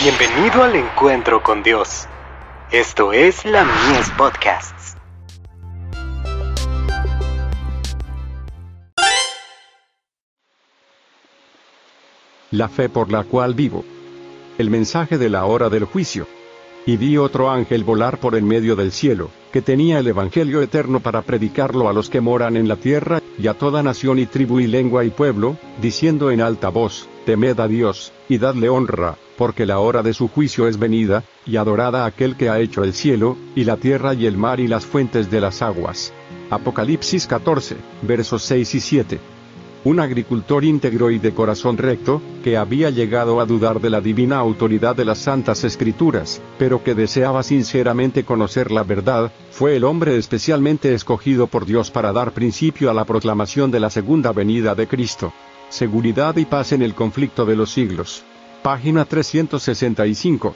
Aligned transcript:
Bienvenido 0.00 0.62
al 0.62 0.76
encuentro 0.76 1.42
con 1.42 1.64
Dios. 1.64 2.06
Esto 2.70 3.12
es 3.12 3.44
la 3.44 3.64
Mies 3.64 4.08
Podcasts. 4.16 4.96
La 12.52 12.68
fe 12.68 12.88
por 12.88 13.10
la 13.10 13.24
cual 13.24 13.54
vivo. 13.54 13.84
El 14.56 14.70
mensaje 14.70 15.18
de 15.18 15.30
la 15.30 15.44
hora 15.46 15.68
del 15.68 15.82
juicio. 15.82 16.28
Y 16.86 16.96
vi 16.96 17.16
otro 17.16 17.50
ángel 17.50 17.82
volar 17.82 18.18
por 18.18 18.36
en 18.36 18.46
medio 18.46 18.76
del 18.76 18.92
cielo, 18.92 19.30
que 19.52 19.62
tenía 19.62 19.98
el 19.98 20.06
Evangelio 20.06 20.62
eterno 20.62 21.00
para 21.00 21.22
predicarlo 21.22 21.88
a 21.88 21.92
los 21.92 22.08
que 22.08 22.20
moran 22.20 22.56
en 22.56 22.68
la 22.68 22.76
tierra, 22.76 23.20
y 23.36 23.48
a 23.48 23.54
toda 23.54 23.82
nación 23.82 24.20
y 24.20 24.26
tribu 24.26 24.60
y 24.60 24.68
lengua 24.68 25.04
y 25.04 25.10
pueblo, 25.10 25.56
diciendo 25.82 26.30
en 26.30 26.40
alta 26.40 26.68
voz, 26.68 27.08
temed 27.26 27.58
a 27.58 27.66
Dios, 27.66 28.12
y 28.28 28.38
dadle 28.38 28.68
honra, 28.68 29.16
porque 29.38 29.66
la 29.66 29.78
hora 29.78 30.02
de 30.02 30.12
su 30.12 30.26
juicio 30.26 30.66
es 30.66 30.80
venida, 30.80 31.22
y 31.46 31.56
adorada 31.56 32.04
aquel 32.04 32.36
que 32.36 32.50
ha 32.50 32.58
hecho 32.58 32.82
el 32.82 32.92
cielo, 32.92 33.36
y 33.54 33.62
la 33.62 33.76
tierra 33.76 34.12
y 34.12 34.26
el 34.26 34.36
mar 34.36 34.58
y 34.58 34.66
las 34.66 34.84
fuentes 34.84 35.30
de 35.30 35.40
las 35.40 35.62
aguas. 35.62 36.12
Apocalipsis 36.50 37.28
14, 37.28 37.76
versos 38.02 38.42
6 38.42 38.74
y 38.74 38.80
7. 38.80 39.20
Un 39.84 40.00
agricultor 40.00 40.64
íntegro 40.64 41.12
y 41.12 41.20
de 41.20 41.32
corazón 41.32 41.78
recto, 41.78 42.20
que 42.42 42.56
había 42.56 42.90
llegado 42.90 43.40
a 43.40 43.46
dudar 43.46 43.80
de 43.80 43.90
la 43.90 44.00
divina 44.00 44.38
autoridad 44.38 44.96
de 44.96 45.04
las 45.04 45.18
santas 45.18 45.62
escrituras, 45.62 46.42
pero 46.58 46.82
que 46.82 46.96
deseaba 46.96 47.44
sinceramente 47.44 48.24
conocer 48.24 48.72
la 48.72 48.82
verdad, 48.82 49.30
fue 49.52 49.76
el 49.76 49.84
hombre 49.84 50.16
especialmente 50.16 50.94
escogido 50.94 51.46
por 51.46 51.64
Dios 51.64 51.92
para 51.92 52.12
dar 52.12 52.32
principio 52.32 52.90
a 52.90 52.94
la 52.94 53.04
proclamación 53.04 53.70
de 53.70 53.78
la 53.78 53.90
segunda 53.90 54.32
venida 54.32 54.74
de 54.74 54.88
Cristo. 54.88 55.32
Seguridad 55.68 56.36
y 56.38 56.44
paz 56.44 56.72
en 56.72 56.82
el 56.82 56.94
conflicto 56.94 57.46
de 57.46 57.54
los 57.54 57.70
siglos. 57.70 58.24
Página 58.62 59.04
365. 59.04 60.54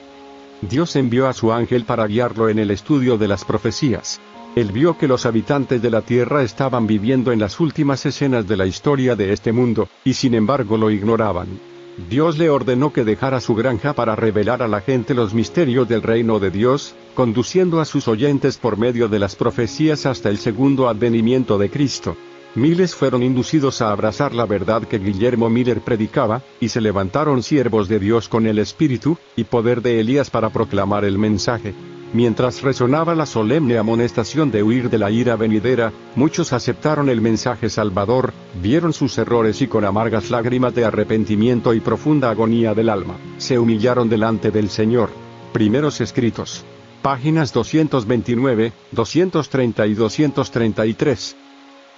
Dios 0.63 0.97
envió 0.97 1.29
a 1.29 1.33
su 1.33 1.53
ángel 1.53 1.85
para 1.85 2.07
guiarlo 2.07 2.49
en 2.49 2.59
el 2.59 2.73
estudio 2.73 3.17
de 3.17 3.29
las 3.29 3.45
profecías. 3.45 4.21
Él 4.57 4.73
vio 4.73 4.99
que 4.99 5.07
los 5.07 5.25
habitantes 5.25 5.81
de 5.81 5.89
la 5.89 6.03
tierra 6.03 6.43
estaban 6.43 6.87
viviendo 6.87 7.31
en 7.33 7.39
las 7.39 7.61
últimas 7.61 8.05
escenas 8.05 8.47
de 8.49 8.57
la 8.57 8.67
historia 8.67 9.15
de 9.15 9.33
este 9.33 9.53
mundo, 9.53 9.89
y 10.05 10.15
sin 10.15 10.35
embargo 10.35 10.77
lo 10.77 10.91
ignoraban. 10.91 11.49
Dios 12.11 12.39
le 12.39 12.51
ordenó 12.51 12.93
que 12.93 13.05
dejara 13.05 13.41
su 13.41 13.55
granja 13.55 13.93
para 13.93 14.17
revelar 14.17 14.63
a 14.63 14.69
la 14.69 14.81
gente 14.81 15.15
los 15.15 15.33
misterios 15.33 15.89
del 15.89 16.03
reino 16.03 16.41
de 16.41 16.51
Dios, 16.51 16.95
conduciendo 17.15 17.81
a 17.81 17.85
sus 17.85 18.09
oyentes 18.09 18.59
por 18.59 18.79
medio 18.79 19.09
de 19.09 19.21
las 19.21 19.37
profecías 19.37 20.07
hasta 20.07 20.29
el 20.29 20.39
segundo 20.39 20.89
advenimiento 20.89 21.57
de 21.57 21.71
Cristo. 21.71 22.17
Miles 22.55 22.95
fueron 22.95 23.23
inducidos 23.23 23.81
a 23.81 23.93
abrazar 23.93 24.35
la 24.35 24.45
verdad 24.45 24.83
que 24.83 24.99
Guillermo 24.99 25.49
Miller 25.49 25.81
predicaba, 25.81 26.43
y 26.61 26.69
se 26.69 26.83
levantaron 26.83 27.43
siervos 27.43 27.89
de 27.89 27.99
Dios 27.99 28.29
con 28.29 28.47
el 28.47 28.59
espíritu 28.59 29.17
y 29.37 29.45
poder 29.45 29.81
de 29.81 30.01
Elías 30.01 30.29
para 30.29 30.51
proclamar 30.51 31.07
el 31.07 31.19
mensaje. 31.19 31.75
Mientras 32.13 32.61
resonaba 32.61 33.15
la 33.15 33.25
solemne 33.25 33.79
amonestación 33.79 34.51
de 34.51 34.63
huir 34.63 34.91
de 34.91 34.99
la 34.99 35.11
ira 35.11 35.35
venidera, 35.37 35.95
muchos 36.15 36.53
aceptaron 36.53 37.09
el 37.09 37.23
mensaje 37.23 37.71
salvador, 37.71 38.35
vieron 38.61 38.93
sus 38.93 39.17
errores 39.17 39.63
y 39.63 39.67
con 39.67 39.87
amargas 39.87 40.31
lágrimas 40.31 40.75
de 40.75 40.85
arrepentimiento 40.85 41.73
y 41.73 41.81
profunda 41.81 42.29
agonía 42.29 42.75
del 42.75 42.91
alma, 42.91 43.17
se 43.39 43.59
humillaron 43.59 44.11
delante 44.11 44.51
del 44.51 44.69
Señor. 44.69 45.09
Primeros 45.55 46.03
escritos. 46.03 46.67
Páginas 47.01 47.53
229, 47.55 48.73
230 48.93 49.87
y 49.87 49.95
233. 49.95 51.37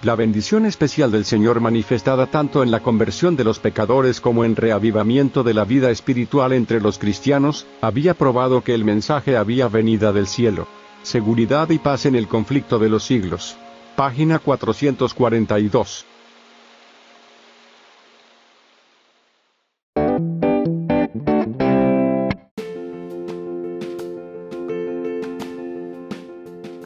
La 0.05 0.15
bendición 0.15 0.67
especial 0.67 1.09
del 1.09 1.25
Señor 1.25 1.61
manifestada 1.61 2.27
tanto 2.27 2.61
en 2.61 2.69
la 2.69 2.81
conversión 2.81 3.35
de 3.35 3.43
los 3.43 3.57
pecadores 3.57 4.21
como 4.21 4.45
en 4.45 4.55
reavivamiento 4.55 5.41
de 5.41 5.55
la 5.55 5.65
vida 5.65 5.89
espiritual 5.89 6.53
entre 6.53 6.79
los 6.79 6.99
cristianos, 6.99 7.65
había 7.81 8.13
probado 8.13 8.61
que 8.61 8.75
el 8.75 8.85
mensaje 8.85 9.35
había 9.35 9.67
venido 9.67 10.13
del 10.13 10.27
cielo. 10.27 10.67
Seguridad 11.01 11.71
y 11.71 11.79
paz 11.79 12.05
en 12.05 12.15
el 12.15 12.27
conflicto 12.27 12.77
de 12.77 12.89
los 12.89 13.03
siglos. 13.03 13.57
Página 13.95 14.37
442. 14.37 16.05